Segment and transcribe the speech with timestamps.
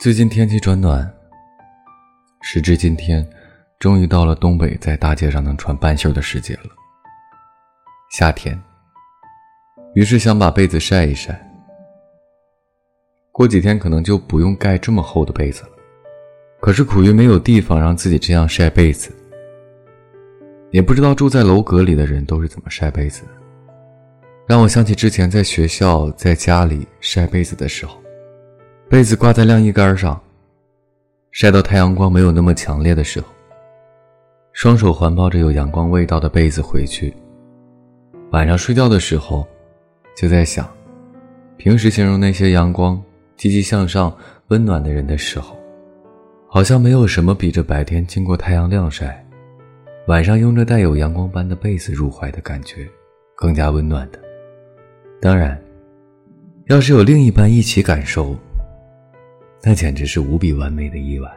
[0.00, 1.12] 最近天气转暖，
[2.40, 3.28] 时至今天，
[3.80, 6.70] 终于到了东北在大街上能穿半袖的时节了。
[8.12, 8.56] 夏天，
[9.96, 11.36] 于是想把被子晒一晒。
[13.32, 15.70] 过几天可能就不用盖这么厚的被子了，
[16.60, 19.10] 可是苦于没有地方让自己这样晒被子，
[20.70, 23.30] 也不知道住在楼阁里的人都是怎么晒被子的。
[24.46, 28.00] 让我想起之前在学校、在家里晒被子的时候，
[28.90, 30.18] 被子挂在晾衣杆上，
[31.30, 33.26] 晒到太阳光没有那么强烈的时候，
[34.54, 37.14] 双手环抱着有阳光味道的被子回去。
[38.30, 39.46] 晚上睡觉的时候，
[40.16, 40.66] 就在想，
[41.58, 42.98] 平时形容那些阳光、
[43.36, 44.10] 积极向上、
[44.48, 45.54] 温暖的人的时候，
[46.48, 49.22] 好像没有什么比这白天经过太阳晾晒，
[50.06, 52.88] 晚上拥着带有阳光般的被子入怀的感觉，
[53.36, 54.18] 更加温暖的。
[55.20, 55.62] 当然，
[56.68, 58.34] 要是有另一半一起感受，
[59.62, 61.30] 那简直是无比完美的一晚。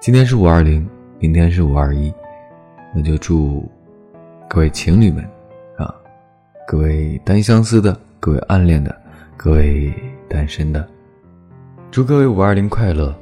[0.00, 0.88] 今天是五二零，
[1.18, 2.12] 明天是五二一，
[2.94, 3.66] 那就祝
[4.48, 5.22] 各位情侣们
[5.76, 5.94] 啊，
[6.66, 8.94] 各位单相思的，各位暗恋的，
[9.36, 9.92] 各位
[10.28, 10.86] 单身的，
[11.90, 13.14] 祝各位五二零快乐。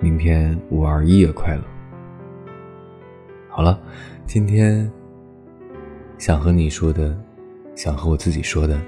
[0.00, 1.62] 明天五二一也快乐。
[3.48, 3.80] 好了，
[4.32, 4.90] 今天
[6.16, 7.14] 想和你说的，
[7.74, 8.80] 想和我自己说的，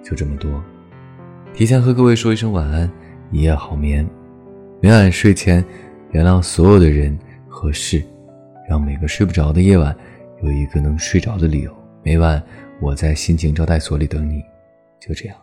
[0.00, 0.62] 就这么多。
[1.52, 2.88] 提前和各位说一声晚安，
[3.32, 4.08] 一夜好眠。
[4.80, 5.64] 每晚睡前，
[6.12, 8.00] 原谅所有的人和事，
[8.68, 9.92] 让每个睡不着的夜晚
[10.44, 11.76] 有一个能睡着的理由。
[12.04, 12.40] 每晚
[12.80, 14.40] 我在心情招待所里等你，
[15.00, 15.36] 就这样。